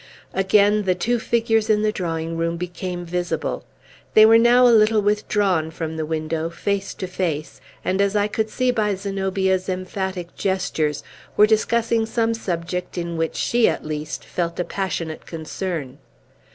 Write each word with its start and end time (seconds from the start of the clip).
Again 0.33 0.85
the 0.85 0.95
two 0.95 1.19
figures 1.19 1.69
in 1.69 1.83
the 1.83 1.91
drawing 1.91 2.35
room 2.35 2.57
became 2.57 3.05
visible. 3.05 3.63
They 4.15 4.25
were 4.25 4.39
now 4.39 4.65
a 4.67 4.73
little 4.73 4.99
withdrawn 5.03 5.69
from 5.69 5.95
the 5.95 6.07
window, 6.07 6.49
face 6.49 6.95
to 6.95 7.05
face, 7.05 7.61
and, 7.85 8.01
as 8.01 8.15
I 8.15 8.27
could 8.27 8.49
see 8.49 8.71
by 8.71 8.95
Zenobia's 8.95 9.69
emphatic 9.69 10.35
gestures, 10.35 11.03
were 11.37 11.45
discussing 11.45 12.07
some 12.07 12.33
subject 12.33 12.97
in 12.97 13.15
which 13.15 13.35
she, 13.35 13.69
at 13.69 13.85
least, 13.85 14.25
felt 14.25 14.59
a 14.59 14.63
passionate 14.63 15.27
concern. 15.27 15.99